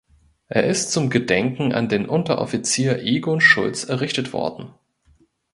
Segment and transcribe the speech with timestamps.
[0.47, 4.73] Er ist zum Gedenken an den Unteroffizier Egon Schultz errichtet worden.